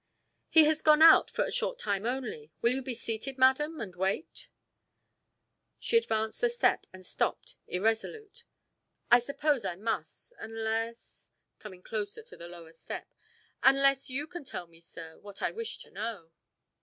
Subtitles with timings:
[0.49, 2.51] "He has gone out for a short time only.
[2.59, 4.49] Will you be seated, madam, and wait?"
[5.77, 8.43] She advanced a step and stopped irresolute.
[9.11, 11.29] "I suppose I must, unless,"
[11.59, 13.13] coming close to the lower step,
[13.61, 16.31] "unless you can tell me, sir, what I wish to know."